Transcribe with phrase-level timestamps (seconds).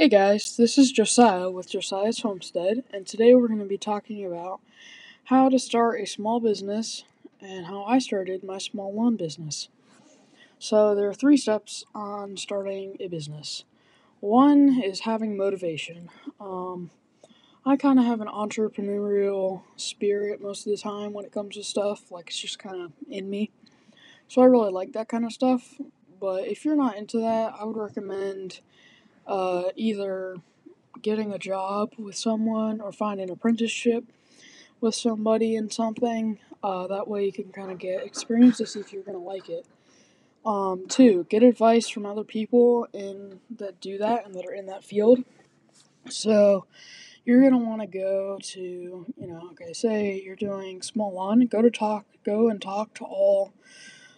[0.00, 4.24] Hey guys, this is Josiah with Josiah's Homestead, and today we're going to be talking
[4.24, 4.62] about
[5.24, 7.04] how to start a small business
[7.38, 9.68] and how I started my small lawn business.
[10.58, 13.64] So, there are three steps on starting a business.
[14.20, 16.08] One is having motivation.
[16.40, 16.90] Um,
[17.66, 21.62] I kind of have an entrepreneurial spirit most of the time when it comes to
[21.62, 23.50] stuff, like it's just kind of in me.
[24.28, 25.74] So, I really like that kind of stuff,
[26.18, 28.60] but if you're not into that, I would recommend
[29.30, 30.36] uh, either
[31.00, 34.04] getting a job with someone or finding an apprenticeship
[34.80, 36.38] with somebody in something.
[36.62, 39.24] Uh, that way you can kind of get experience to see if you're going to
[39.24, 39.64] like it.
[40.44, 44.66] Um, two, get advice from other people in that do that and that are in
[44.66, 45.22] that field.
[46.08, 46.64] So
[47.24, 51.60] you're gonna want to go to, you know, okay, say you're doing small lawn, go
[51.60, 53.52] to talk, go and talk to all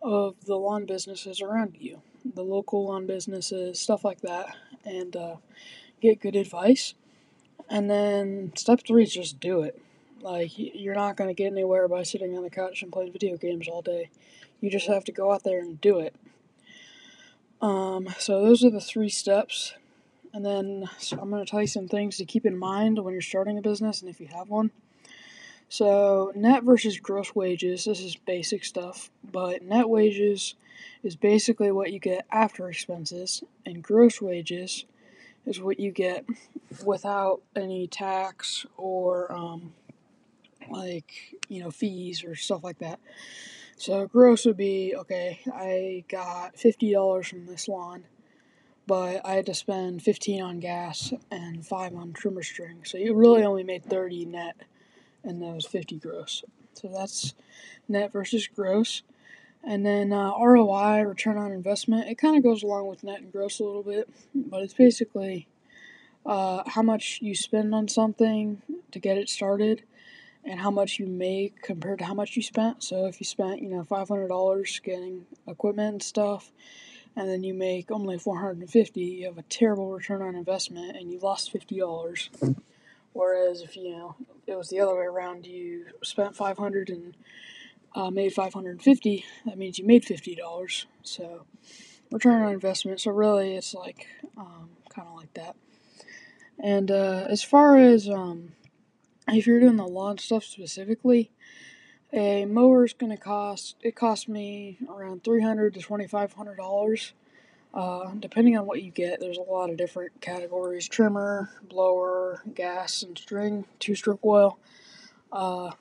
[0.00, 2.00] of the lawn businesses around you,
[2.34, 4.56] the local lawn businesses, stuff like that,
[4.86, 5.36] and uh,
[6.00, 6.94] get good advice.
[7.68, 9.80] And then step three is just do it.
[10.22, 13.36] Like, you're not going to get anywhere by sitting on the couch and playing video
[13.36, 14.10] games all day.
[14.60, 16.14] You just have to go out there and do it.
[17.60, 19.74] Um, so, those are the three steps.
[20.36, 23.14] And then so I'm going to tell you some things to keep in mind when
[23.14, 24.70] you're starting a business and if you have one.
[25.68, 30.54] So, net versus gross wages, this is basic stuff, but net wages
[31.02, 34.84] is basically what you get after expenses, and gross wages
[35.44, 36.24] is what you get
[36.84, 39.72] without any tax or um,
[40.70, 42.98] like you know fees or stuff like that.
[43.76, 45.40] So gross would be okay.
[45.52, 48.04] I got fifty dollars from this lawn,
[48.86, 52.82] but I had to spend fifteen on gas and five on trimmer string.
[52.84, 54.56] So you really only made thirty net
[55.24, 56.44] and that was 50 gross.
[56.74, 57.34] So that's
[57.88, 59.02] net versus gross.
[59.64, 63.32] And then uh, ROI, return on investment, it kind of goes along with net and
[63.32, 65.48] gross a little bit, but it's basically
[66.24, 69.82] uh, how much you spend on something to get it started
[70.44, 72.82] and how much you make compared to how much you spent.
[72.84, 76.52] So if you spent, you know, $500 getting equipment and stuff,
[77.16, 81.18] and then you make only 450, you have a terrible return on investment and you
[81.18, 82.56] lost $50.
[83.16, 84.14] Whereas if you know
[84.46, 87.16] it was the other way around, you spent 500 and
[87.94, 89.24] uh, made 550.
[89.46, 90.86] That means you made fifty dollars.
[91.02, 91.46] So
[92.12, 93.00] return on investment.
[93.00, 94.06] So really, it's like
[94.36, 95.56] um, kind of like that.
[96.62, 98.52] And uh, as far as um,
[99.28, 101.30] if you're doing the lawn stuff specifically,
[102.12, 103.76] a mower is going to cost.
[103.80, 107.14] It cost me around 300 to 2,500 dollars
[107.76, 113.02] uh, depending on what you get, there's a lot of different categories trimmer, blower, gas,
[113.02, 114.58] and string, two stroke oil.
[115.30, 115.72] Uh,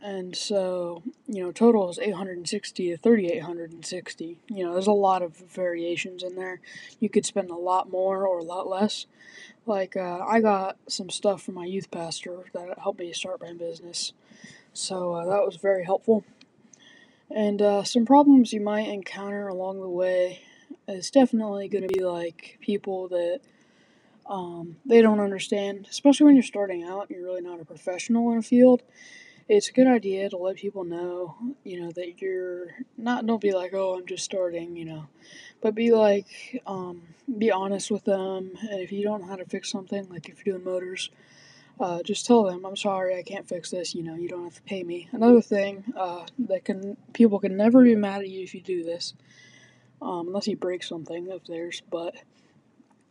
[0.00, 4.38] and so, you know, total is 860 to 3860.
[4.48, 6.60] You know, there's a lot of variations in there.
[6.98, 9.04] You could spend a lot more or a lot less.
[9.66, 13.52] Like, uh, I got some stuff from my youth pastor that helped me start my
[13.52, 14.14] business.
[14.72, 16.24] So uh, that was very helpful.
[17.30, 20.40] And uh, some problems you might encounter along the way
[20.88, 23.40] it's definitely going to be like people that
[24.26, 27.10] um, they don't understand, especially when you're starting out.
[27.10, 28.82] You're really not a professional in a field.
[29.48, 33.26] It's a good idea to let people know, you know, that you're not.
[33.26, 35.06] Don't be like, oh, I'm just starting, you know,
[35.60, 37.02] but be like, um,
[37.38, 38.52] be honest with them.
[38.70, 41.10] And if you don't know how to fix something, like if you're doing motors,
[41.80, 43.94] uh, just tell them, I'm sorry, I can't fix this.
[43.94, 45.08] You know, you don't have to pay me.
[45.10, 48.84] Another thing uh, that can people can never be mad at you if you do
[48.84, 49.14] this
[50.02, 52.14] um, unless he breaks something of theirs, but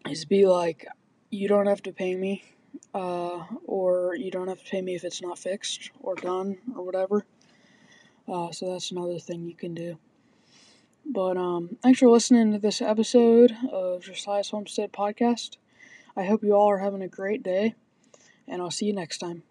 [0.09, 0.85] is be like,
[1.29, 2.43] you don't have to pay me,
[2.93, 6.83] uh, or you don't have to pay me if it's not fixed or done or
[6.83, 7.25] whatever.
[8.27, 9.97] Uh, so that's another thing you can do.
[11.05, 15.57] But um, thanks for listening to this episode of Josiah's Homestead Podcast.
[16.15, 17.73] I hope you all are having a great day,
[18.47, 19.43] and I'll see you next time.